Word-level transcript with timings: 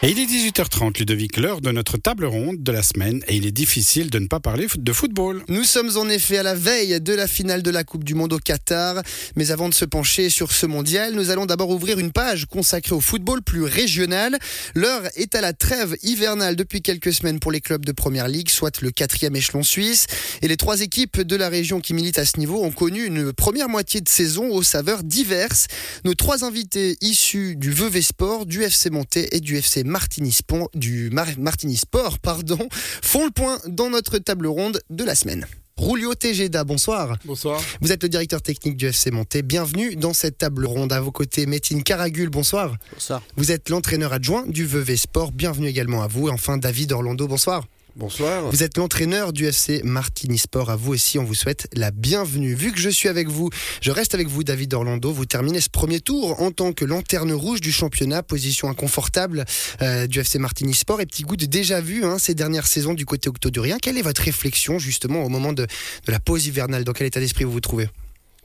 Et 0.00 0.10
il 0.10 0.20
est 0.20 0.26
18h30, 0.26 0.96
Ludovic, 1.00 1.38
l'heure 1.38 1.60
de 1.60 1.72
notre 1.72 1.96
table 1.98 2.24
ronde 2.24 2.62
de 2.62 2.70
la 2.70 2.84
semaine, 2.84 3.20
et 3.26 3.34
il 3.34 3.48
est 3.48 3.50
difficile 3.50 4.10
de 4.10 4.20
ne 4.20 4.28
pas 4.28 4.38
parler 4.38 4.68
de 4.78 4.92
football. 4.92 5.42
Nous 5.48 5.64
sommes 5.64 5.96
en 5.96 6.08
effet 6.08 6.38
à 6.38 6.44
la 6.44 6.54
veille 6.54 7.00
de 7.00 7.12
la 7.12 7.26
finale 7.26 7.64
de 7.64 7.70
la 7.70 7.82
Coupe 7.82 8.04
du 8.04 8.14
Monde 8.14 8.32
au 8.32 8.38
Qatar, 8.38 9.02
mais 9.34 9.50
avant 9.50 9.68
de 9.68 9.74
se 9.74 9.84
pencher 9.84 10.30
sur 10.30 10.52
ce 10.52 10.66
mondial, 10.66 11.14
nous 11.14 11.30
allons 11.30 11.46
d'abord 11.46 11.70
ouvrir 11.70 11.98
une 11.98 12.12
page 12.12 12.46
consacrée 12.46 12.94
au 12.94 13.00
football 13.00 13.42
plus 13.42 13.64
régional. 13.64 14.38
L'heure 14.76 15.02
est 15.16 15.34
à 15.34 15.40
la 15.40 15.52
trêve 15.52 15.96
hivernale 16.04 16.54
depuis 16.54 16.80
quelques 16.80 17.12
semaines 17.12 17.40
pour 17.40 17.50
les 17.50 17.60
clubs 17.60 17.84
de 17.84 17.90
Première 17.90 18.28
Ligue, 18.28 18.50
soit 18.50 18.80
le 18.80 18.92
quatrième 18.92 19.34
échelon 19.34 19.64
suisse, 19.64 20.06
et 20.42 20.46
les 20.46 20.56
trois 20.56 20.80
équipes 20.80 21.22
de 21.22 21.34
la 21.34 21.48
région 21.48 21.80
qui 21.80 21.92
militent 21.92 22.20
à 22.20 22.24
ce 22.24 22.38
niveau 22.38 22.62
ont 22.62 22.70
connu 22.70 23.04
une 23.04 23.32
première 23.32 23.68
moitié 23.68 24.00
de 24.00 24.08
saison 24.08 24.48
aux 24.52 24.62
saveurs 24.62 25.02
diverses. 25.02 25.66
Nos 26.04 26.14
trois 26.14 26.44
invités 26.44 26.96
issus 27.00 27.56
du 27.56 27.72
Vevey 27.72 28.02
Sport, 28.02 28.46
du 28.46 28.62
FC 28.62 28.90
Monté 28.90 29.34
et 29.34 29.40
du 29.40 29.56
FC 29.56 29.82
Martini 29.88 30.32
Sport, 30.32 30.70
du 30.74 31.10
Martini 31.10 31.76
Sport 31.76 32.18
pardon, 32.18 32.68
font 33.02 33.24
le 33.24 33.30
point 33.30 33.58
dans 33.66 33.90
notre 33.90 34.18
table 34.18 34.46
ronde 34.46 34.80
de 34.90 35.04
la 35.04 35.14
semaine. 35.14 35.46
Rulio 35.78 36.14
Tejeda, 36.14 36.64
bonsoir. 36.64 37.16
Bonsoir. 37.24 37.60
Vous 37.80 37.92
êtes 37.92 38.02
le 38.02 38.08
directeur 38.08 38.42
technique 38.42 38.76
du 38.76 38.86
FC 38.86 39.12
Monté. 39.12 39.42
Bienvenue 39.42 39.94
dans 39.94 40.12
cette 40.12 40.38
table 40.38 40.66
ronde. 40.66 40.92
À 40.92 41.00
vos 41.00 41.12
côtés, 41.12 41.46
Métine 41.46 41.84
Caragul, 41.84 42.30
bonsoir. 42.30 42.76
Bonsoir. 42.92 43.22
Vous 43.36 43.52
êtes 43.52 43.68
l'entraîneur 43.68 44.12
adjoint 44.12 44.44
du 44.46 44.66
Vevey 44.66 44.96
Sport. 44.96 45.30
Bienvenue 45.30 45.68
également 45.68 46.02
à 46.02 46.08
vous. 46.08 46.28
Et 46.28 46.32
enfin, 46.32 46.58
David 46.58 46.90
Orlando, 46.90 47.28
bonsoir. 47.28 47.64
Bonsoir. 47.98 48.48
Vous 48.52 48.62
êtes 48.62 48.78
l'entraîneur 48.78 49.32
du 49.32 49.46
FC 49.46 49.80
Martini 49.82 50.38
Sport. 50.38 50.70
À 50.70 50.76
vous 50.76 50.92
aussi, 50.92 51.18
on 51.18 51.24
vous 51.24 51.34
souhaite 51.34 51.66
la 51.74 51.90
bienvenue. 51.90 52.54
Vu 52.54 52.70
que 52.70 52.78
je 52.78 52.90
suis 52.90 53.08
avec 53.08 53.26
vous, 53.26 53.50
je 53.80 53.90
reste 53.90 54.14
avec 54.14 54.28
vous, 54.28 54.44
David 54.44 54.72
Orlando. 54.72 55.10
Vous 55.10 55.26
terminez 55.26 55.60
ce 55.60 55.68
premier 55.68 55.98
tour 55.98 56.40
en 56.40 56.52
tant 56.52 56.72
que 56.72 56.84
lanterne 56.84 57.32
rouge 57.32 57.60
du 57.60 57.72
championnat, 57.72 58.22
position 58.22 58.68
inconfortable 58.68 59.44
euh, 59.82 60.06
du 60.06 60.20
FC 60.20 60.38
Martini 60.38 60.74
Sport 60.74 61.00
et 61.00 61.06
petit 61.06 61.24
goût 61.24 61.34
de 61.34 61.46
déjà 61.46 61.80
vu 61.80 62.04
hein, 62.04 62.18
ces 62.20 62.36
dernières 62.36 62.68
saisons 62.68 62.94
du 62.94 63.04
côté 63.04 63.28
octodurien. 63.28 63.78
Quelle 63.82 63.98
est 63.98 64.02
votre 64.02 64.22
réflexion 64.22 64.78
justement 64.78 65.24
au 65.24 65.28
moment 65.28 65.52
de, 65.52 65.66
la 66.06 66.20
pause 66.20 66.46
hivernale? 66.46 66.84
Dans 66.84 66.92
quel 66.92 67.08
état 67.08 67.18
d'esprit 67.18 67.42
vous 67.42 67.50
vous 67.50 67.60
trouvez? 67.60 67.88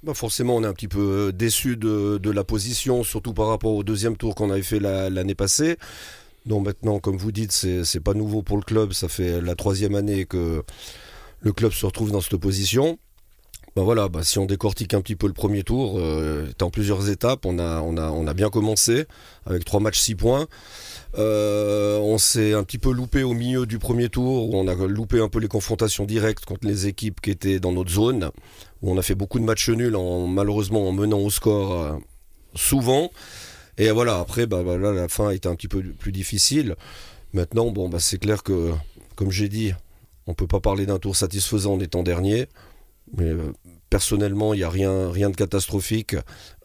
Bah 0.02 0.16
forcément, 0.16 0.56
on 0.56 0.64
est 0.64 0.68
un 0.68 0.74
petit 0.74 0.88
peu 0.88 1.32
déçu 1.32 1.78
de, 1.78 2.30
la 2.32 2.44
position, 2.44 3.04
surtout 3.04 3.34
par 3.34 3.50
rapport 3.50 3.74
au 3.74 3.84
deuxième 3.84 4.18
tour 4.18 4.34
qu'on 4.34 4.50
avait 4.50 4.64
fait 4.64 4.80
l'année 4.80 5.36
passée. 5.36 5.78
Non, 6.46 6.60
maintenant, 6.60 7.00
comme 7.00 7.18
vous 7.18 7.32
dites, 7.32 7.52
c'est 7.52 8.00
pas 8.00 8.14
nouveau 8.14 8.42
pour 8.42 8.58
le 8.58 8.64
club. 8.64 8.94
Ça 8.94 9.08
fait 9.08 9.42
la 9.42 9.56
troisième 9.56 9.96
année 9.96 10.26
que 10.26 10.64
le 11.40 11.54
club 11.54 11.72
se 11.72 11.86
retrouve 11.86 12.12
dans 12.12 12.22
cette 12.22 12.38
position. 12.38 12.98
Ben 13.76 13.82
voilà, 13.82 14.08
bah 14.08 14.24
si 14.24 14.38
on 14.38 14.46
décortique 14.46 14.94
un 14.94 15.02
petit 15.02 15.16
peu 15.16 15.26
le 15.26 15.34
premier 15.34 15.64
tour, 15.64 15.96
euh, 15.98 16.48
en 16.62 16.70
plusieurs 16.70 17.10
étapes. 17.10 17.46
On 17.46 17.58
a, 17.58 17.82
on, 17.82 17.98
a, 17.98 18.12
on 18.12 18.28
a 18.28 18.34
bien 18.36 18.52
commencé 18.52 19.06
avec 19.48 19.66
trois 19.66 19.80
matchs, 19.80 20.00
six 20.00 20.14
points. 20.14 20.48
Euh, 21.18 21.98
on 21.98 22.20
s'est 22.20 22.54
un 22.54 22.64
petit 22.64 22.78
peu 22.78 22.92
loupé 22.92 23.24
au 23.24 23.34
milieu 23.34 23.66
du 23.66 23.80
premier 23.80 24.10
tour, 24.10 24.50
où 24.50 24.58
on 24.58 24.68
a 24.68 24.76
loupé 24.76 25.20
un 25.22 25.30
peu 25.30 25.40
les 25.40 25.48
confrontations 25.48 26.06
directes 26.06 26.46
contre 26.46 26.68
les 26.68 26.86
équipes 26.86 27.20
qui 27.20 27.32
étaient 27.32 27.60
dans 27.60 27.72
notre 27.72 27.92
zone, 27.92 28.30
où 28.84 28.92
on 28.92 28.98
a 28.98 29.02
fait 29.02 29.16
beaucoup 29.16 29.40
de 29.40 29.46
matchs 29.46 29.70
nuls, 29.70 29.96
en, 29.96 30.28
malheureusement 30.28 30.88
en 30.88 30.92
menant 30.92 31.20
au 31.20 31.32
score 31.32 31.74
euh, 31.74 31.94
souvent. 32.54 33.10
Et 33.78 33.90
voilà, 33.92 34.20
après, 34.20 34.46
bah, 34.46 34.64
bah, 34.64 34.78
là, 34.78 34.92
la 34.92 35.08
fin 35.08 35.30
a 35.30 35.32
un 35.32 35.56
petit 35.56 35.68
peu 35.68 35.82
plus 35.82 36.12
difficile. 36.12 36.76
Maintenant, 37.34 37.72
bon, 37.72 37.90
bah, 37.90 38.00
c'est 38.00 38.20
clair 38.20 38.44
que, 38.44 38.72
comme 39.16 39.32
j'ai 39.32 39.50
dit, 39.50 39.74
on 40.28 40.34
peut 40.34 40.48
pas 40.48 40.60
parler 40.60 40.86
d'un 40.86 41.00
tour 41.00 41.16
satisfaisant 41.16 41.74
en 41.74 41.80
étant 41.80 42.04
dernier. 42.04 42.48
Mais 43.18 43.26
euh, 43.26 43.52
personnellement, 43.90 44.54
il 44.54 44.58
n'y 44.58 44.64
a 44.64 44.70
rien, 44.70 45.12
rien 45.12 45.30
de 45.30 45.36
catastrophique. 45.36 46.16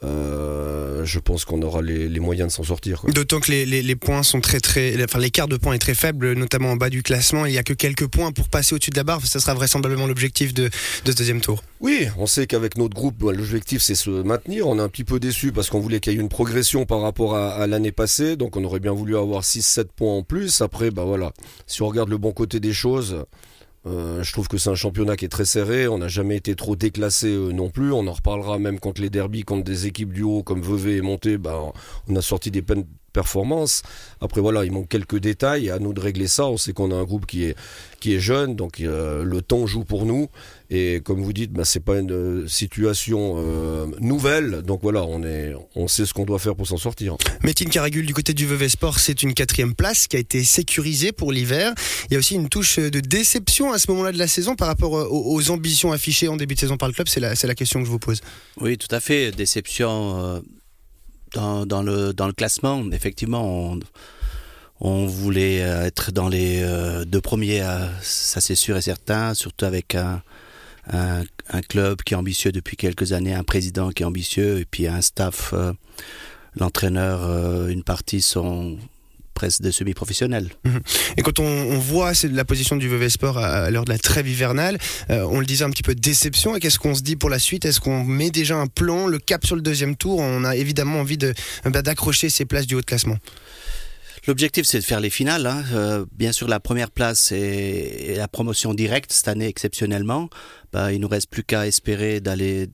Euh, 0.03 0.97
je 1.04 1.18
pense 1.18 1.44
qu'on 1.44 1.62
aura 1.62 1.82
les, 1.82 2.20
moyens 2.20 2.48
de 2.48 2.52
s'en 2.52 2.64
sortir. 2.64 3.02
D'autant 3.08 3.41
que 3.41 3.50
les, 3.50 3.96
points 3.96 4.22
sont 4.22 4.41
très 4.41 4.60
très, 4.60 5.02
enfin 5.02 5.18
l'écart 5.18 5.48
de 5.48 5.56
points 5.56 5.74
est 5.74 5.78
très 5.78 5.94
faible, 5.94 6.32
notamment 6.32 6.70
en 6.72 6.77
bas 6.77 6.90
du 6.90 7.02
classement. 7.02 7.46
Il 7.46 7.52
n'y 7.52 7.58
a 7.58 7.62
que 7.62 7.72
quelques 7.72 8.06
points 8.06 8.32
pour 8.32 8.48
passer 8.48 8.74
au-dessus 8.74 8.90
de 8.90 8.96
la 8.96 9.05
barre. 9.05 9.24
Ce 9.24 9.38
sera 9.38 9.55
vraisemblablement 9.55 10.06
l'objectif 10.06 10.55
de, 10.55 10.70
ce 11.05 11.12
deuxième 11.12 11.40
tour. 11.40 11.62
Oui, 11.80 12.08
on 12.18 12.27
sait 12.27 12.46
qu'avec 12.46 12.77
notre 12.77 12.95
groupe, 12.95 13.23
bah, 13.23 13.33
l'objectif 13.33 13.83
c'est 13.83 13.95
se 13.95 14.11
maintenir. 14.11 14.67
On 14.67 14.78
est 14.78 14.83
un 14.83 14.89
petit 14.89 15.05
peu 15.05 15.20
déçu 15.20 15.52
parce 15.52 15.70
qu'on 15.70 15.80
voulait 15.80 16.00
qu'il 16.00 16.12
y 16.12 16.17
ait 16.17 16.20
une 16.20 16.28
progression 16.28 16.86
par 16.86 17.00
rapport 17.00 17.36
à, 17.36 17.67
l'année 17.67 17.92
passée. 17.92 18.36
Donc 18.36 18.56
on 18.56 18.64
aurait 18.64 18.80
bien 18.80 18.92
voulu 18.92 19.17
avoir 19.17 19.42
6-7 19.42 19.86
points 19.94 20.14
en 20.14 20.23
plus. 20.23 20.61
Après, 20.61 20.90
bah 20.90 21.05
voilà, 21.05 21.33
si 21.67 21.83
on 21.83 21.86
regarde 21.86 22.08
le 22.08 22.18
bon 22.18 22.33
côté 22.33 22.61
des 22.61 22.73
choses. 22.73 23.24
Euh, 23.88 24.22
je 24.22 24.32
trouve 24.32 24.48
que 24.48 24.58
c'est 24.58 24.70
un 24.70 24.74
championnat 24.74 25.16
qui 25.16 25.24
est 25.24 25.30
très 25.30 25.44
serré. 25.44 25.88
On 25.88 25.98
n'a 25.98 26.08
jamais 26.08 26.36
été 26.36 26.54
trop 26.54 26.76
déclassé 26.76 27.28
euh, 27.28 27.52
non 27.52 27.70
plus. 27.70 27.92
On 27.92 28.06
en 28.06 28.12
reparlera 28.12 28.58
même 28.58 28.78
contre 28.80 29.00
les 29.00 29.10
derbies, 29.10 29.42
contre 29.42 29.64
des 29.64 29.86
équipes 29.86 30.12
du 30.12 30.22
haut 30.22 30.42
comme 30.42 30.60
Vevey 30.60 30.96
et 30.96 31.00
Monté. 31.00 31.38
Bah, 31.38 31.72
on 32.08 32.16
a 32.16 32.22
sorti 32.22 32.50
des 32.50 32.62
peines 32.62 32.84
performance. 33.13 33.83
Après 34.20 34.41
voilà, 34.41 34.64
il 34.64 34.73
manque 34.73 34.89
quelques 34.89 35.19
détails. 35.19 35.70
À 35.70 35.79
nous 35.79 35.92
de 35.92 36.01
régler 36.01 36.29
ça. 36.29 36.46
On 36.46 36.57
sait 36.57 36.73
qu'on 36.73 36.91
a 36.91 36.95
un 36.95 37.05
groupe 37.05 37.27
qui 37.27 37.45
est 37.45 37.57
qui 38.01 38.14
est 38.14 38.20
jeune, 38.20 38.55
donc 38.55 38.80
euh, 38.80 39.24
le 39.24 39.42
temps 39.42 39.67
joue 39.67 39.85
pour 39.85 40.07
nous. 40.07 40.29
Et 40.70 41.01
comme 41.02 41.23
vous 41.23 41.33
dites, 41.33 41.52
bah, 41.52 41.64
c'est 41.64 41.80
pas 41.80 41.98
une 41.98 42.13
euh, 42.13 42.47
situation 42.47 43.36
euh, 43.39 43.86
nouvelle. 44.01 44.63
Donc 44.63 44.80
voilà, 44.83 45.02
on 45.02 45.24
est 45.24 45.52
on 45.74 45.89
sait 45.89 46.07
ce 46.07 46.14
qu'on 46.14 46.24
doit 46.24 46.39
faire 46.39 46.55
pour 46.55 46.67
s'en 46.67 46.77
sortir. 46.77 47.17
Métine 47.42 47.70
Caragul 47.70 48.07
du 48.07 48.14
côté 48.14 48.35
du 48.35 48.47
Vevey 48.47 48.68
Sport, 48.68 48.98
c'est 48.98 49.23
une 49.23 49.35
quatrième 49.35 49.74
place 49.74 50.07
qui 50.07 50.17
a 50.17 50.20
été 50.20 50.45
sécurisée 50.45 51.13
pour 51.13 51.33
l'hiver. 51.33 51.73
Il 52.11 52.14
y 52.14 52.17
a 52.17 52.18
aussi 52.18 52.35
une 52.35 52.48
touche 52.48 52.79
de 52.79 53.01
déception 53.01 53.73
à 53.73 53.79
ce 53.79 53.91
moment-là 53.91 54.13
de 54.13 54.18
la 54.18 54.29
saison 54.29 54.55
par 54.55 54.68
rapport 54.68 54.92
aux, 54.92 55.51
ambitions 55.51 55.92
affichées 55.92 56.29
en 56.29 56.36
début 56.36 56.55
de 56.55 56.61
saison 56.61 56.77
par 56.77 56.89
le 56.89 56.95
club. 56.95 57.08
C'est 57.08 57.20
la 57.20 57.35
c'est 57.35 57.47
la 57.47 57.55
question 57.55 57.80
que 57.80 57.86
je 57.86 57.91
vous 57.91 57.98
pose. 57.98 58.20
Oui, 58.61 58.77
tout 58.77 58.95
à 58.95 59.01
fait. 59.01 59.30
Déception 59.33 60.42
dans, 61.33 61.83
le, 61.83 62.12
dans 62.12 62.27
le 62.27 62.33
classement, 62.33 62.84
effectivement, 62.92 63.77
on, 64.80 65.06
voulait 65.06 65.62
euh, 65.62 65.86
être 65.86 66.12
dans 66.12 66.28
les 66.28 66.61
euh, 66.62 67.05
deux 67.05 67.20
premiers, 67.20 67.62
euh, 67.62 67.86
ça 68.00 68.40
c'est 68.40 68.55
sûr 68.55 68.77
et 68.77 68.83
certain, 68.83 69.34
surtout 69.34 69.64
avec 69.64 69.94
un, 69.94 70.22
un, 70.92 71.24
club 71.68 72.02
qui 72.02 72.14
est 72.14 72.17
ambitieux 72.17 72.52
depuis 72.52 72.77
quelques 72.77 73.12
années, 73.12 73.34
un 73.34 73.44
président 73.44 73.90
qui 73.90 74.02
est 74.02 74.06
ambitieux, 74.06 74.58
et 74.58 74.64
puis 74.64 74.86
un 74.86 75.00
staff, 75.00 75.55
l'entraîneur, 76.56 77.68
une 77.68 77.83
partie 77.83 78.22
sont 78.22 78.78
presque 79.38 79.62
de 79.62 79.70
semi-professionnels. 79.70 80.50
Mhm. 80.64 80.80
Et 81.16 81.22
quand 81.22 81.38
on, 81.38 81.78
voit 81.78 82.10
la 82.24 82.44
position 82.44 82.74
du 82.74 82.88
Vevey 82.88 83.08
Sport 83.08 83.38
à, 83.38 83.70
l'heure 83.70 83.84
de 83.84 83.92
la 83.92 83.98
trêve 83.98 84.26
hivernale, 84.26 84.78
euh, 85.10 85.22
on 85.30 85.38
le 85.38 85.46
disait 85.46 85.64
un 85.64 85.70
petit 85.70 85.84
peu 85.84 85.94
déception. 85.94 86.56
Et 86.56 86.60
qu'est-ce 86.60 86.80
qu'on 86.80 86.96
se 86.96 87.02
dit 87.02 87.14
pour 87.14 87.30
la 87.30 87.38
suite? 87.38 87.64
Est-ce 87.64 87.80
qu'on 87.80 88.02
met 88.02 88.30
déjà 88.30 88.56
un 88.56 88.66
plan, 88.66 89.06
le 89.06 89.20
cap 89.20 89.46
sur 89.46 89.54
le 89.54 89.62
deuxième 89.62 89.94
tour? 89.94 90.18
On 90.18 90.42
a 90.42 90.56
évidemment 90.56 90.98
envie 90.98 91.18
bah, 91.64 91.82
d'accrocher 91.82 92.30
ces 92.30 92.46
places 92.46 92.66
du 92.66 92.74
haut 92.74 92.80
de 92.80 92.86
classement. 92.86 93.16
L'objectif, 94.26 94.66
c'est 94.66 94.80
de 94.80 94.84
faire 94.84 95.00
les 95.00 95.10
finales. 95.10 95.46
Hein. 95.46 95.62
Euh, 95.72 96.05
bien 96.16 96.32
sûr, 96.32 96.48
la 96.48 96.58
première 96.58 96.90
place 96.90 97.30
et, 97.30 98.14
la 98.16 98.26
promotion 98.26 98.74
directe 98.74 99.12
cette 99.12 99.28
année 99.28 99.46
exceptionnellement. 99.46 100.28
Bah, 100.72 100.92
il 100.92 101.00
nous 101.00 101.08
reste 101.08 101.30
plus 101.30 101.44
qu'à 101.44 101.66
espérer 101.68 102.20
d'aller 102.20 102.66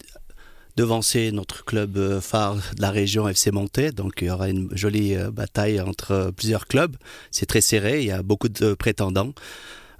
devancer 0.76 1.30
notre 1.32 1.64
club 1.64 1.96
euh, 1.96 2.20
phare 2.20 2.56
de 2.56 2.82
la 2.82 2.90
région 2.90 3.28
FC 3.28 3.50
Monté. 3.50 3.92
Donc 3.92 4.14
il 4.20 4.28
y 4.28 4.30
aura 4.30 4.48
une 4.48 4.68
jolie 4.76 5.14
euh, 5.14 5.30
bataille 5.30 5.80
entre 5.80 6.10
euh, 6.12 6.30
plusieurs 6.32 6.66
clubs. 6.66 6.96
C'est 7.30 7.46
très 7.46 7.60
serré, 7.60 8.00
il 8.00 8.06
y 8.06 8.10
a 8.10 8.22
beaucoup 8.22 8.48
de 8.48 8.74
prétendants. 8.74 9.32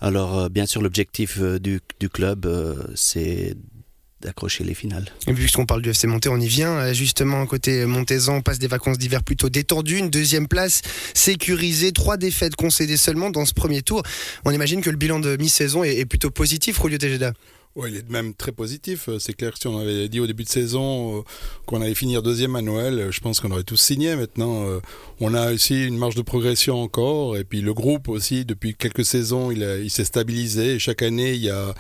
Alors 0.01 0.51
bien 0.51 0.67
sûr 0.67 0.83
l'objectif 0.83 1.41
du, 1.41 1.81
club 2.13 2.47
c'est 2.95 3.57
d'accrocher 4.21 4.63
les 4.65 4.75
finales. 4.75 5.07
Et 5.27 5.33
puisqu'on 5.33 5.65
parle 5.65 5.81
du 5.81 5.91
FC 5.91 6.07
Monté, 6.07 6.29
on 6.29 6.39
y 6.39 6.47
vient. 6.47 6.93
Justement, 6.93 7.47
côté 7.47 7.87
Montezan, 7.87 8.37
on 8.37 8.43
passe 8.43 8.59
des 8.59 8.67
vacances 8.67 8.99
d'hiver 8.99 9.23
plutôt 9.23 9.49
détendues. 9.49 9.99
Une 9.99 10.11
deuxième 10.11 10.47
place 10.47 10.83
sécurisée, 11.15 11.93
trois 11.93 12.19
défaites 12.19 12.57
concédées 12.57 12.99
seulement 12.99 13.31
dans 13.31 13.47
ce 13.47 13.55
premier 13.55 13.81
tour. 13.81 14.03
On 14.45 14.51
imagine 14.51 14.83
que 14.83 14.91
le 14.91 14.97
bilan 14.97 15.21
de 15.21 15.37
mi-saison 15.37 15.85
est, 15.85 16.05
plutôt 16.05 16.31
positif, 16.31 16.83
Julio 16.83 16.99
Tejeda. 16.99 17.33
Oui, 17.77 17.91
il 17.91 17.97
est 17.97 18.09
même 18.09 18.35
très 18.35 18.53
positif. 18.53 19.09
Euh, 19.09 19.19
c'est 19.19 19.33
clair 19.33 19.53
que 19.53 19.59
si 19.59 19.67
on 19.67 19.77
avait 19.79 20.09
dit 20.09 20.21
au 20.21 20.29
début 20.29 20.45
de 20.45 20.49
saison 20.49 21.19
euh, 21.19 21.23
qu'on 21.67 21.83
allait 21.83 21.97
finir 21.97 22.23
deuxième 22.23 22.55
à 22.55 22.63
Noël, 22.63 23.01
euh, 23.01 23.11
je 23.11 23.21
pense 23.21 23.41
qu'on 23.41 23.51
aurait 23.51 23.65
tous 23.65 23.77
signé. 23.77 24.15
Maintenant, 24.15 24.65
on 25.21 25.35
a 25.35 25.53
aussi 25.53 25.85
une 25.85 25.99
marge 25.99 26.15
de 26.15 26.23
progression 26.23 26.81
encore. 26.81 27.37
Et 27.37 27.43
puis 27.43 27.63
le 27.63 27.75
groupe 27.75 28.09
aussi, 28.09 28.45
depuis 28.45 28.75
quelques 28.77 29.05
saisons, 29.05 29.51
il, 29.51 29.91
s'est 29.91 30.05
stabilisé. 30.05 30.79
Chaque 30.79 31.03
année, 31.03 31.33
il 31.35 31.43
y 31.43 31.51
a, 31.51 31.75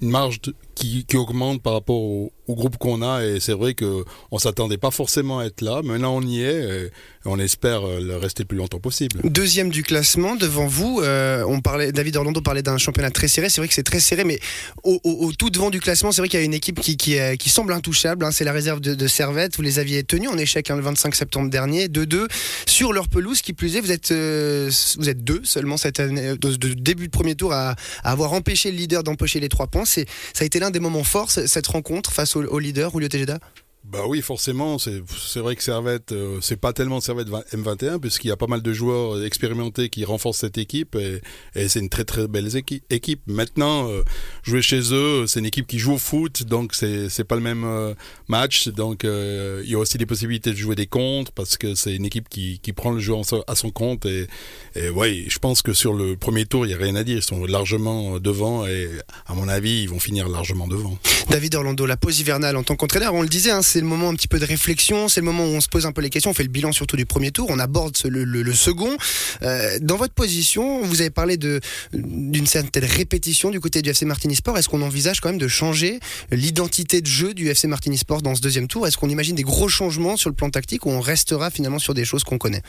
une 0.00 0.10
marge 0.10 0.40
qui, 0.74 1.06
augmente 1.14 1.62
par 1.62 1.74
rapport 1.74 2.02
au, 2.02 2.32
au 2.52 2.54
groupe 2.54 2.76
qu'on 2.76 3.02
a. 3.02 3.24
Et 3.24 3.40
c'est 3.40 3.54
vrai 3.54 3.74
qu'on 3.74 4.04
ne 4.32 4.38
s'attendait 4.38 4.78
pas 4.78 4.90
forcément 4.90 5.40
à 5.40 5.44
être 5.46 5.60
là. 5.60 5.82
Maintenant, 5.82 6.14
on 6.16 6.22
y 6.22 6.42
est. 6.42 6.88
Et 7.24 7.28
on 7.28 7.38
espère 7.38 7.86
euh, 7.86 8.00
le 8.00 8.16
rester 8.16 8.42
le 8.42 8.48
plus 8.48 8.58
longtemps 8.58 8.80
possible. 8.80 9.20
Deuxième 9.24 9.70
du 9.70 9.82
classement, 9.82 10.34
devant 10.36 10.66
vous, 10.66 11.00
euh, 11.02 11.44
on 11.46 11.60
parlait, 11.60 11.92
David 11.92 12.16
Orlando 12.16 12.40
parlait 12.40 12.62
d'un 12.62 12.78
championnat 12.78 13.10
très 13.10 13.28
serré. 13.28 13.48
C'est 13.48 13.60
vrai 13.60 13.68
que 13.68 13.74
c'est 13.74 13.82
très 13.82 14.00
serré, 14.00 14.24
mais 14.24 14.40
au, 14.82 15.00
au, 15.04 15.32
tout 15.32 15.50
devant 15.50 15.70
du 15.70 15.80
classement, 15.80 16.12
c'est 16.12 16.20
vrai 16.20 16.28
qu'il 16.28 16.38
y 16.40 16.42
a 16.42 16.44
une 16.44 16.54
équipe 16.54 16.80
qui, 16.80 16.96
qui, 16.96 17.16
qui 17.38 17.48
semble 17.48 17.72
intouchable. 17.72 18.24
Hein, 18.24 18.32
c'est 18.32 18.44
la 18.44 18.52
réserve 18.52 18.80
de, 18.80 18.94
de, 18.94 19.06
Servette. 19.06 19.56
Vous 19.56 19.62
les 19.62 19.78
aviez 19.78 20.02
tenus 20.02 20.30
en 20.30 20.38
échec 20.38 20.70
hein, 20.70 20.76
le 20.76 20.82
25 20.82 21.14
septembre 21.14 21.50
dernier, 21.50 21.88
2-2 21.88 22.26
sur 22.66 22.92
leur 22.92 23.08
pelouse. 23.08 23.40
Qui 23.42 23.52
plus 23.52 23.76
est, 23.76 23.80
vous 23.80 23.92
êtes, 23.92 24.10
euh, 24.10 24.70
vous 24.98 25.08
êtes 25.08 25.22
deux 25.22 25.40
seulement 25.44 25.76
cette 25.76 26.00
année, 26.00 26.36
de, 26.36 26.74
début 26.74 27.06
de 27.06 27.12
premier 27.12 27.34
tour 27.34 27.52
à, 27.52 27.76
avoir 28.02 28.32
empêché 28.32 28.70
le 28.70 28.76
leader 28.76 29.02
d'empocher 29.02 29.40
les 29.40 29.48
trois 29.48 29.66
points. 29.66 29.84
C'est, 29.84 30.06
ça 30.32 30.42
a 30.42 30.44
été 30.44 30.58
l'un 30.58 30.70
des 30.70 30.80
moments 30.80 31.04
forts 31.04 31.30
cette 31.30 31.66
rencontre 31.66 32.12
face 32.12 32.36
au, 32.36 32.41
au 32.50 32.58
leader, 32.58 32.90
Julio 32.90 33.08
Tejeda? 33.08 33.38
Bah 33.84 34.04
oui, 34.06 34.22
forcément, 34.22 34.78
c'est 34.78 35.02
vrai 35.40 35.56
que 35.56 35.62
Servette, 35.62 36.12
euh, 36.12 36.38
c'est 36.40 36.56
pas 36.56 36.72
tellement 36.72 37.00
Servette 37.00 37.26
M21 37.28 37.98
puisqu'il 37.98 38.28
y 38.28 38.30
a 38.30 38.36
pas 38.36 38.46
mal 38.46 38.62
de 38.62 38.72
joueurs 38.72 39.24
expérimentés 39.24 39.88
qui 39.88 40.04
renforcent 40.04 40.38
cette 40.38 40.56
équipe 40.56 40.94
et, 40.94 41.20
c'est 41.68 41.80
une 41.80 41.88
très 41.88 42.04
très 42.04 42.28
belle 42.28 42.48
équipe. 42.90 43.22
Maintenant, 43.26 43.90
euh, 43.90 44.04
jouer 44.44 44.62
chez 44.62 44.94
eux, 44.94 45.26
c'est 45.26 45.40
une 45.40 45.46
équipe 45.46 45.66
qui 45.66 45.80
joue 45.80 45.94
au 45.94 45.98
foot, 45.98 46.44
donc 46.44 46.74
c'est 46.74 47.24
pas 47.24 47.34
le 47.34 47.42
même 47.42 47.64
euh, 47.64 47.92
match, 48.28 48.68
donc 48.68 49.04
euh, 49.04 49.62
il 49.64 49.70
y 49.70 49.74
a 49.74 49.78
aussi 49.78 49.98
des 49.98 50.06
possibilités 50.06 50.50
de 50.50 50.56
jouer 50.56 50.76
des 50.76 50.86
contres 50.86 51.32
parce 51.32 51.56
que 51.56 51.74
c'est 51.74 51.94
une 51.94 52.04
équipe 52.04 52.28
qui 52.28 52.60
qui 52.60 52.72
prend 52.72 52.92
le 52.92 53.00
jeu 53.00 53.14
à 53.48 53.54
son 53.56 53.70
compte 53.70 54.06
et 54.06 54.28
et 54.76 54.90
ouais, 54.90 55.24
je 55.26 55.38
pense 55.40 55.60
que 55.60 55.72
sur 55.72 55.92
le 55.92 56.16
premier 56.16 56.46
tour, 56.46 56.66
il 56.66 56.70
y 56.70 56.74
a 56.74 56.78
rien 56.78 56.94
à 56.94 57.02
dire, 57.02 57.16
ils 57.16 57.22
sont 57.22 57.44
largement 57.46 58.20
devant 58.20 58.64
et 58.64 58.88
à 59.26 59.34
mon 59.34 59.48
avis, 59.48 59.82
ils 59.82 59.88
vont 59.88 59.98
finir 59.98 60.28
largement 60.28 60.68
devant. 60.68 60.96
David 61.30 61.56
Orlando, 61.56 61.84
la 61.84 61.96
pause 61.96 62.20
hivernale 62.20 62.56
en 62.56 62.62
tant 62.62 62.76
qu'entraîneur, 62.76 63.14
on 63.14 63.22
le 63.22 63.28
disait, 63.28 63.50
hein, 63.50 63.62
c'est 63.72 63.80
le 63.80 63.86
moment 63.86 64.10
un 64.10 64.14
petit 64.14 64.28
peu 64.28 64.38
de 64.38 64.44
réflexion, 64.44 65.08
c'est 65.08 65.20
le 65.20 65.24
moment 65.24 65.44
où 65.44 65.54
on 65.54 65.60
se 65.62 65.68
pose 65.68 65.86
un 65.86 65.92
peu 65.92 66.02
les 66.02 66.10
questions, 66.10 66.30
on 66.30 66.34
fait 66.34 66.42
le 66.42 66.50
bilan 66.50 66.72
surtout 66.72 66.96
du 66.96 67.06
premier 67.06 67.30
tour, 67.30 67.46
on 67.48 67.58
aborde 67.58 67.96
le, 68.04 68.52
second. 68.52 68.94
Euh, 69.42 69.78
dans 69.80 69.96
votre 69.96 70.12
position, 70.12 70.82
vous 70.82 71.00
avez 71.00 71.08
parlé 71.08 71.38
d'une 71.38 72.46
certaine 72.46 72.84
répétition 72.84 73.48
du 73.50 73.60
côté 73.60 73.80
du 73.80 73.88
FC 73.88 74.04
Martini 74.04 74.36
Sport. 74.36 74.58
Est-ce 74.58 74.68
qu'on 74.68 74.82
envisage 74.82 75.20
quand 75.20 75.30
même 75.30 75.38
de 75.38 75.48
changer 75.48 76.00
l'identité 76.30 77.00
de 77.00 77.06
jeu 77.06 77.32
du 77.32 77.48
FC 77.48 77.66
Martini 77.66 77.96
Sport 77.96 78.20
dans 78.20 78.34
ce 78.34 78.42
deuxième 78.42 78.68
tour? 78.68 78.86
Est-ce 78.86 78.98
qu'on 78.98 79.08
imagine 79.08 79.36
des 79.36 79.42
gros 79.42 79.68
changements 79.68 80.18
sur 80.18 80.28
le 80.28 80.36
plan 80.36 80.50
tactique 80.50 80.84
ou 80.84 80.90
on 80.90 81.00
restera 81.00 81.50
finalement 81.50 81.78
sur 81.78 81.94
des 81.94 82.04
choses 82.04 82.24
qu'on 82.24 82.38
connaît? 82.38 82.62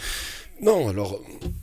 Non, 0.62 0.88
alors 0.88 1.20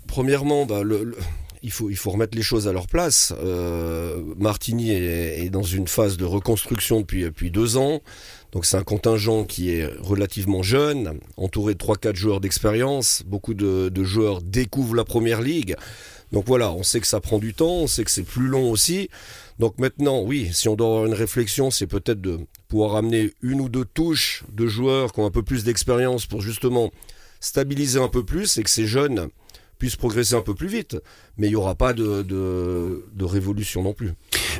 premièrement, 0.06 0.66
bah, 0.66 0.82
le 0.82 1.16
il 1.62 1.70
faut, 1.70 1.90
il 1.90 1.96
faut 1.96 2.10
remettre 2.10 2.36
les 2.36 2.42
choses 2.42 2.68
à 2.68 2.72
leur 2.72 2.86
place. 2.86 3.32
Euh, 3.42 4.22
Martigny 4.38 4.92
est, 4.92 5.44
est, 5.44 5.50
dans 5.50 5.62
une 5.62 5.88
phase 5.88 6.16
de 6.16 6.24
reconstruction 6.24 7.00
depuis, 7.00 7.22
depuis 7.22 7.50
deux 7.50 7.76
ans. 7.76 8.00
Donc 8.52 8.64
c'est 8.64 8.76
un 8.76 8.82
contingent 8.82 9.44
qui 9.44 9.70
est 9.70 9.86
relativement 10.00 10.62
jeune, 10.62 11.20
entouré 11.36 11.74
de 11.74 11.78
3-4 11.78 12.16
joueurs 12.16 12.40
d'expérience. 12.40 13.22
Beaucoup 13.26 13.54
de, 13.54 13.88
de, 13.88 14.04
joueurs 14.04 14.42
découvrent 14.42 14.96
la 14.96 15.04
première 15.04 15.40
ligue. 15.40 15.76
Donc 16.32 16.46
voilà, 16.46 16.72
on 16.72 16.82
sait 16.82 17.00
que 17.00 17.06
ça 17.06 17.20
prend 17.20 17.38
du 17.38 17.54
temps, 17.54 17.74
on 17.74 17.86
sait 17.86 18.04
que 18.04 18.10
c'est 18.10 18.22
plus 18.22 18.46
long 18.46 18.70
aussi. 18.70 19.08
Donc 19.58 19.78
maintenant, 19.78 20.22
oui, 20.22 20.50
si 20.52 20.68
on 20.68 20.76
doit 20.76 20.86
avoir 20.86 21.06
une 21.06 21.14
réflexion, 21.14 21.70
c'est 21.70 21.86
peut-être 21.86 22.20
de 22.20 22.40
pouvoir 22.68 22.96
amener 22.96 23.32
une 23.42 23.60
ou 23.60 23.68
deux 23.68 23.84
touches 23.84 24.44
de 24.52 24.66
joueurs 24.66 25.12
qui 25.12 25.20
ont 25.20 25.26
un 25.26 25.30
peu 25.30 25.42
plus 25.42 25.64
d'expérience 25.64 26.26
pour 26.26 26.40
justement 26.40 26.90
stabiliser 27.40 28.00
un 28.00 28.08
peu 28.08 28.24
plus 28.24 28.58
et 28.58 28.62
que 28.62 28.70
ces 28.70 28.86
jeunes 28.86 29.28
puissent 29.81 29.97
progresser 29.97 30.35
un 30.37 30.43
peu 30.43 30.55
plus 30.55 30.69
vite. 30.69 30.97
Mais 31.37 31.49
il 31.49 31.50
n'y 31.50 31.56
aura 31.56 31.75
pas 31.75 31.93
de, 31.93 32.23
de, 32.23 33.25
révolution 33.25 33.82
non 33.82 33.94
plus. 33.94 34.12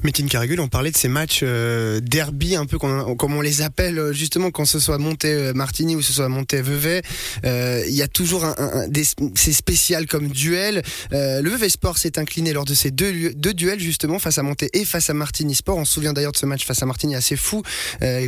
Métine 0.03 0.29
Caragul, 0.29 0.61
on 0.61 0.69
parlait 0.69 0.91
de 0.91 0.97
ces 0.97 1.09
matchs 1.09 1.41
euh, 1.43 2.01
derby, 2.01 2.57
un 2.57 2.67
peu 2.67 2.79
comme, 2.79 3.35
on 3.35 3.41
les 3.41 3.63
appelle 3.63 3.99
euh, 3.99 4.13
justement 4.13 4.51
quand 4.51 4.65
ce 4.65 4.79
soit 4.79 4.99
monté 4.99 5.29
euh, 5.33 5.53
Martini 5.53 5.97
ou 5.97 6.03
ce 6.03 6.13
soit 6.13 6.29
monté 6.29 6.63
Vevey. 6.63 7.03
Il 7.45 7.95
y 7.95 8.03
a 8.03 8.09
toujours 8.09 8.45
un, 8.45 8.55
un, 8.59 8.89
des, 8.89 9.05
c'est 9.35 9.53
spécial 9.53 10.07
comme 10.07 10.29
duel. 10.29 10.83
Le 11.11 11.49
Vevey 11.49 11.69
Sport 11.69 11.99
s'est 11.99 12.19
incliné 12.19 12.53
lors 12.53 12.65
de 12.65 12.75
ces 12.75 12.91
deux, 12.91 13.33
duels 13.35 13.81
justement 13.81 14.19
face 14.19 14.39
à 14.39 14.43
Monté 14.43 14.71
et 14.73 14.85
face 14.85 15.11
à 15.11 15.15
Martini 15.15 15.55
Sport. 15.55 15.79
On 15.79 15.85
se 15.85 15.95
souvient 15.95 16.13
d'ailleurs 16.13 16.33
de 16.33 16.37
ce 16.37 16.47
match 16.47 16.65
face 16.65 16.83
à 16.83 16.87
Martini 16.87 17.15
assez 17.15 17.37
fou, 17.37 17.63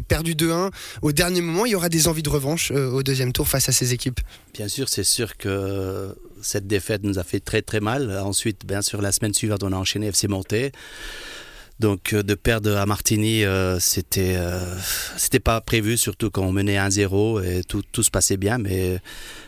perdu 0.08 0.34
2-1. 0.34 0.70
Au 1.02 1.12
dernier 1.12 1.40
moment, 1.40 1.66
il 1.66 1.72
y 1.72 1.74
aura 1.74 1.88
des 1.88 2.08
envies 2.08 2.22
de 2.22 2.30
revanche 2.30 2.70
au 2.70 3.02
deuxième 3.02 3.32
tour 3.32 3.48
face 3.48 3.68
à 3.68 3.72
ces 3.72 3.92
équipes. 3.92 4.20
Bien 4.54 4.68
sûr, 4.68 4.88
c'est 4.88 5.04
sûr 5.04 5.36
que 5.36 6.14
cette 6.42 6.66
défaite 6.66 7.02
nous 7.04 7.18
a 7.18 7.24
fait 7.24 7.40
très 7.40 7.62
très 7.62 7.80
mal. 7.80 8.10
Ensuite, 8.18 8.66
bien 8.66 8.82
sûr, 8.82 9.00
la 9.00 9.12
semaine 9.12 9.34
suivante, 9.34 9.62
on 9.62 9.72
a 9.72 9.76
enchaîné 9.76 10.08
FC 10.08 10.28
Monté. 10.28 10.72
Donc 11.80 12.14
de 12.14 12.34
perdre 12.34 12.76
à 12.76 12.86
Martigny, 12.86 13.44
euh, 13.44 13.80
c'était 13.80 14.34
euh, 14.36 14.60
c'était 15.16 15.40
pas 15.40 15.60
prévu, 15.60 15.96
surtout 15.96 16.30
quand 16.30 16.42
on 16.42 16.52
menait 16.52 16.76
1-0 16.76 17.44
et 17.44 17.64
tout, 17.64 17.82
tout 17.92 18.02
se 18.02 18.10
passait 18.10 18.36
bien. 18.36 18.58
Mais 18.58 18.98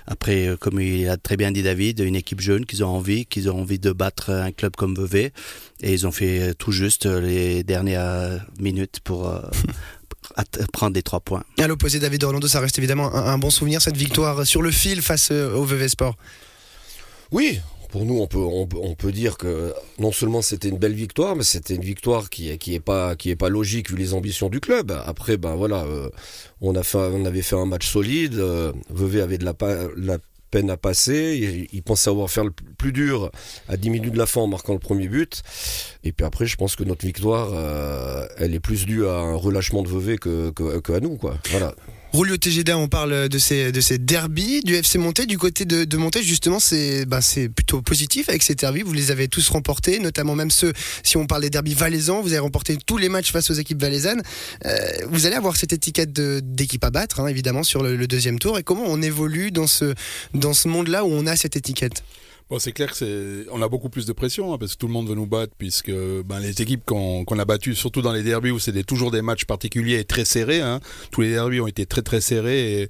après, 0.07 0.57
comme 0.61 0.81
il 0.81 1.09
a 1.09 1.17
très 1.17 1.37
bien 1.37 1.53
dit 1.53 1.63
David, 1.63 2.01
une 2.01 2.17
équipe 2.17 2.41
jeune 2.41 2.67
qu'ils 2.67 2.83
ont 2.83 2.89
envie, 2.89 3.27
qu'ils 3.27 3.51
ont 3.51 3.61
envie 3.61 3.79
de 3.79 3.93
battre 3.93 4.31
un 4.31 4.53
club 4.53 4.75
comme 4.77 4.95
Vevey, 4.97 5.33
et 5.81 5.93
ils 5.93 6.07
ont 6.07 6.13
fait 6.13 6.55
tout 6.55 6.73
juste 6.73 7.07
les 7.07 7.63
dernières 7.63 8.45
minutes 8.59 9.01
pour 9.05 9.29
à 10.37 10.45
prendre 10.73 10.95
des 10.95 11.03
trois 11.03 11.21
points. 11.21 11.45
À 11.59 11.69
l'opposé, 11.69 12.01
David 12.01 12.25
Orlando, 12.25 12.49
ça 12.49 12.61
reste 12.61 12.79
évidemment 12.79 13.15
un, 13.15 13.27
un, 13.27 13.39
bon 13.39 13.51
souvenir 13.51 13.81
cette 13.81 13.97
victoire 13.97 14.47
sur 14.47 14.63
le 14.63 14.71
fil 14.71 15.03
face 15.03 15.31
au 15.31 15.65
Vevey 15.65 15.89
Sport. 15.89 16.17
Oui, 17.31 17.61
pour 17.95 18.05
nous, 18.07 18.19
on 18.19 18.97
peut, 18.97 19.13
dire 19.13 19.39
que 19.39 19.73
non 20.01 20.11
seulement 20.11 20.43
c'était 20.43 20.69
une 20.69 20.79
belle 20.79 20.95
victoire, 20.95 21.37
mais 21.37 21.45
c'était 21.45 21.77
une 21.77 21.85
victoire 21.85 22.29
qui 22.29 22.59
qui 22.59 22.75
est 22.75 22.81
pas, 22.81 23.15
logique 23.49 23.89
vu 23.89 23.97
les 23.97 24.15
ambitions 24.15 24.49
du 24.49 24.59
club. 24.59 24.91
Après, 25.07 25.37
ben 25.37 25.55
voilà, 25.55 25.85
euh, 25.85 26.11
on 26.61 26.75
fait, 26.83 26.99
avait 26.99 27.43
fait 27.43 27.55
un 27.55 27.67
match 27.67 27.87
solide. 27.87 28.35
Euh, 28.35 28.73
Vevey 28.91 29.21
avait 29.21 29.39
de 29.39 29.45
la, 29.45 29.55
peine 30.51 30.71
à 30.71 30.77
passer. 30.77 31.69
Il, 31.73 31.83
pensait 31.85 32.11
avoir 32.11 32.29
faire 32.29 32.43
le 32.43 32.51
plus 32.51 32.91
dur 32.91 33.31
à 33.69 33.77
10 33.77 33.91
minutes 33.91 34.15
de 34.15 34.19
la 34.19 34.27
fin 34.27 34.41
en 34.41 34.49
marquant 34.49 34.73
le 34.73 34.81
premier 34.81 35.07
but. 35.07 35.45
Et 36.03 36.11
puis 36.11 36.27
après, 36.27 36.47
je 36.47 36.57
pense 36.57 36.75
que 36.75 36.83
notre 36.83 37.07
victoire, 37.07 37.51
euh, 37.53 38.27
elle 38.39 38.57
est 38.57 38.61
plus 38.61 38.87
due 38.87 39.07
à 39.07 39.19
un 39.19 39.37
relâchement 39.37 39.85
de 39.85 39.89
Vevey 39.89 40.19
que, 40.19 40.51
que, 40.51 40.93
à 40.93 40.99
nous. 40.99 41.17
Roulio 42.15 42.37
TGDA, 42.37 42.79
on 42.79 42.87
parle 42.87 43.29
de 43.29 43.39
ces, 43.39 43.73
de 43.73 43.81
ces 43.81 43.99
derbies 43.99 44.61
du 44.63 44.77
FC 44.77 44.99
Monté. 44.99 45.27
Du 45.27 45.37
côté 45.37 45.65
de, 45.65 45.83
de 45.83 45.97
Monté, 45.97 46.23
justement, 46.23 46.61
c'est 46.61 47.07
bah, 47.07 47.19
plutôt 47.57 47.83
positif 47.83 48.29
avec 48.29 48.45
ces 48.45 48.55
derbies. 48.55 48.83
Vous 48.83 48.93
les 48.93 49.11
avez 49.11 49.27
tous 49.27 49.49
remportés, 49.49 49.99
notamment 49.99 50.37
même 50.37 50.53
ceux, 50.53 50.73
si 51.03 51.17
on 51.17 51.27
parle 51.27 51.43
des 51.43 51.51
derbies 51.51 51.75
valaisans, 51.75 52.23
vous 52.23 52.29
avez 52.29 52.39
remporté 52.39 52.79
tous 52.87 52.99
les 52.99 53.09
matchs 53.09 53.33
face 53.33 53.51
aux 53.51 53.55
équipes 53.55 53.81
valaisannes. 53.81 54.23
Euh, 54.65 54.79
vous 55.09 55.27
allez 55.27 55.35
avoir 55.35 55.57
cette 55.57 55.73
étiquette 55.73 56.13
d'équipe 56.13 56.85
à 56.85 56.91
battre, 56.91 57.19
hein, 57.19 57.27
évidemment, 57.27 57.65
sur 57.65 57.83
le, 57.83 57.97
le, 57.97 58.07
deuxième 58.07 58.39
tour. 58.39 58.61
Et 58.61 58.63
comment 58.63 58.85
on 58.87 59.03
évolue 59.03 59.51
dans 59.51 59.67
ce, 59.67 59.93
dans 60.35 60.55
ce 60.55 60.69
monde-là 60.69 61.05
où 61.05 61.09
on 61.09 61.27
a 61.27 61.35
cette 61.35 61.57
étiquette? 61.57 62.05
Bon, 62.51 62.59
c'est 62.59 62.73
clair 62.73 62.91
que 62.91 62.97
c'est, 62.97 63.47
on 63.51 63.63
a 63.63 63.69
beaucoup 63.71 63.89
plus 63.89 64.05
de 64.05 64.13
pression 64.13 64.53
hein, 64.53 64.59
parce 64.59 64.75
que 64.75 64.79
tout 64.79 64.87
le 64.87 64.93
monde 64.93 65.09
veut 65.09 65.15
nous 65.15 65.25
battre 65.25 65.55
puisque 65.57 65.91
ben, 65.91 66.41
les 66.41 66.61
équipes 66.61 66.85
qu'on, 66.85 67.25
qu'on 67.25 67.39
a 67.39 67.47
battues, 67.47 67.75
surtout 67.75 68.03
dans 68.03 68.13
les 68.13 68.23
derbies 68.23 68.51
où 68.51 68.59
c'est 68.59 68.85
toujours 68.85 69.11
des 69.11 69.23
matchs 69.23 69.47
particuliers 69.47 70.01
et 70.01 70.05
très 70.05 70.27
serrés, 70.27 70.61
hein, 70.61 70.81
tous 71.11 71.23
les 71.23 71.31
derbies 71.31 71.63
ont 71.63 71.67
été 71.67 71.87
très 71.87 72.03
très 72.03 72.21
serrés 72.21 72.83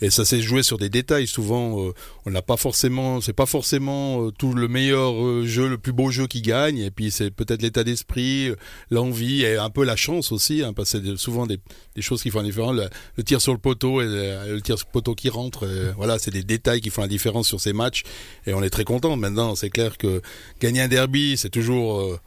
et, 0.00 0.10
ça 0.10 0.24
s'est 0.24 0.40
joué 0.40 0.62
sur 0.62 0.78
des 0.78 0.90
détails. 0.90 1.26
Souvent, 1.26 1.82
euh, 1.82 1.92
on 2.24 2.30
n'a 2.30 2.42
pas 2.42 2.56
forcément, 2.56 3.20
c'est 3.20 3.32
pas 3.32 3.46
forcément 3.46 4.26
euh, 4.26 4.30
tout 4.30 4.54
le 4.54 4.68
meilleur 4.68 5.14
euh, 5.20 5.44
jeu, 5.44 5.68
le 5.68 5.78
plus 5.78 5.92
beau 5.92 6.10
jeu 6.10 6.26
qui 6.26 6.40
gagne 6.40 6.78
et 6.78 6.90
puis 6.92 7.10
c'est 7.10 7.32
peut-être 7.32 7.62
l'état 7.62 7.82
d'esprit, 7.82 8.52
l'envie 8.90 9.42
et 9.42 9.56
un 9.56 9.70
peu 9.70 9.84
la 9.84 9.96
chance 9.96 10.32
aussi, 10.32 10.62
hein, 10.62 10.72
parce 10.74 10.92
que 10.92 11.02
c'est 11.02 11.16
souvent 11.16 11.46
des, 11.46 11.58
des, 11.96 12.02
choses 12.02 12.22
qui 12.22 12.30
font 12.30 12.38
la 12.38 12.44
différence. 12.44 12.76
Le, 13.16 13.24
tir 13.24 13.40
sur 13.40 13.52
le 13.52 13.58
poteau 13.58 14.02
et 14.02 14.04
le, 14.04 14.54
le 14.54 14.60
tir 14.60 14.76
sur 14.76 14.86
le 14.86 14.92
poteau 14.92 15.14
qui 15.14 15.30
rentre, 15.30 15.66
voilà, 15.96 16.18
c'est 16.18 16.30
des 16.30 16.44
détails 16.44 16.82
qui 16.82 16.90
font 16.90 17.00
la 17.00 17.08
différence 17.08 17.48
sur 17.48 17.58
ces 17.58 17.72
matchs 17.72 18.04
et 18.46 18.52
on 18.52 18.62
est 18.62 18.70
très 18.70 18.84
content. 18.84 18.97
Maintenant, 19.16 19.54
c'est 19.54 19.70
clair 19.70 19.96
que 19.98 20.20
gagner 20.60 20.82
un 20.82 20.88
derby, 20.88 21.36
c'est 21.36 21.50
toujours 21.50 22.00
euh, 22.00 22.20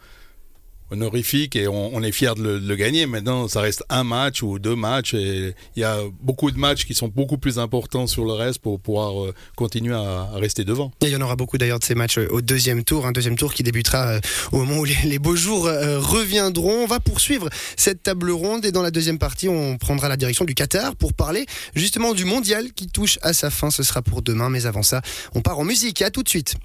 honorifique 0.92 1.56
et 1.56 1.68
on, 1.68 2.02
est 2.04 2.12
fier 2.12 2.36
de 2.36 2.44
le, 2.44 2.76
gagner. 2.76 3.06
Maintenant, 3.06 3.48
ça 3.48 3.62
reste 3.62 3.84
un 3.90 4.04
match 4.04 4.44
ou 4.44 4.60
deux 4.60 4.76
matchs 4.76 5.14
et 5.14 5.54
il 5.76 5.80
y 5.80 5.84
a 5.84 5.98
beaucoup 6.22 6.52
de 6.52 6.58
matchs 6.58 6.86
qui 6.86 6.94
sont 6.94 7.08
beaucoup 7.08 7.38
plus 7.38 7.60
importants 7.60 8.08
sur 8.08 8.26
le 8.26 8.34
reste 8.34 8.60
pour 8.60 8.80
pouvoir 8.80 9.24
euh, 9.24 9.34
continuer 9.56 9.96
à, 9.96 10.30
rester 10.34 10.64
devant. 10.64 10.92
Il 11.02 11.10
y 11.10 11.16
en 11.16 11.22
aura 11.22 11.36
beaucoup 11.36 11.58
d'ailleurs 11.58 11.80
de 11.80 11.84
ces 11.84 11.96
matchs 11.96 12.18
euh, 12.18 12.28
au 12.30 12.42
deuxième 12.42 12.84
tour, 12.84 13.06
un 13.06 13.12
deuxième 13.12 13.38
tour 13.38 13.54
qui 13.54 13.64
débutera 13.64 14.08
euh, 14.08 14.20
au 14.52 14.58
moment 14.58 14.80
où 14.80 14.86
les, 14.86 15.20
beaux 15.20 15.36
jours 15.36 15.64
reviendront. 15.64 16.84
On 16.84 16.88
va 16.88 17.00
poursuivre 17.00 17.50
cette 17.78 18.04
table 18.04 18.32
ronde 18.32 18.66
et 18.66 18.72
dans 18.72 18.82
la 18.82 18.92
deuxième 18.92 19.20
partie, 19.20 19.48
on 19.48 19.78
prendra 19.78 20.10
la 20.10 20.18
direction 20.18 20.46
du 20.46 20.56
Qatar 20.56 20.96
pour 20.96 21.14
parler 21.14 21.46
justement 21.76 22.14
du 22.14 22.26
mondial 22.26 22.74
qui 22.74 22.88
touche 22.88 23.20
à 23.22 23.34
sa 23.34 23.50
fin. 23.50 23.70
Ce 23.70 23.84
sera 23.84 24.02
pour 24.02 24.22
demain, 24.22 24.50
mais 24.50 24.66
avant 24.66 24.84
ça, 24.84 25.02
on 25.36 25.42
part 25.42 25.60
en 25.60 25.64
musique. 25.64 26.02
À 26.02 26.10
tout 26.10 26.24
de 26.24 26.30
suite. 26.30 26.56